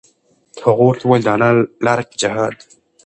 هغو 0.65 0.83
ورته 0.89 1.03
وویل: 1.05 1.23
د 1.25 1.29
الله 1.33 1.51
لاره 1.85 2.03
کې 2.09 2.15
جهاد. 2.23 2.55